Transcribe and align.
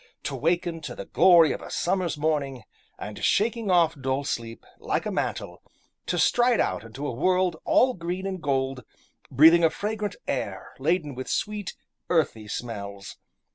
To 0.23 0.35
waken 0.35 0.81
to 0.81 0.95
the 0.95 1.05
glory 1.05 1.51
of 1.51 1.61
a 1.61 1.69
summer's 1.69 2.17
morning, 2.17 2.63
and 2.97 3.23
shaking 3.23 3.69
off 3.69 3.93
dull 4.01 4.23
sleep, 4.23 4.65
like 4.79 5.05
a 5.05 5.11
mantle, 5.11 5.61
to 6.07 6.17
stride 6.17 6.59
out 6.59 6.83
into 6.83 7.05
a 7.05 7.11
world 7.13 7.57
all 7.65 7.93
green 7.93 8.25
and 8.25 8.41
gold, 8.41 8.83
breathing 9.29 9.63
a 9.63 9.69
fragrant 9.69 10.15
air 10.27 10.73
laden 10.79 11.13
with 11.13 11.29
sweet, 11.29 11.75
earthy 12.09 12.47
smells. 12.47 13.17